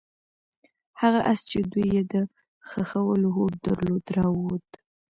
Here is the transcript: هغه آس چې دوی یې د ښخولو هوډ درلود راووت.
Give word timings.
هغه 1.01 1.19
آس 1.31 1.39
چې 1.49 1.57
دوی 1.71 1.87
یې 1.95 2.03
د 2.13 2.15
ښخولو 2.69 3.27
هوډ 3.35 3.53
درلود 3.65 4.05
راووت. 4.17 4.67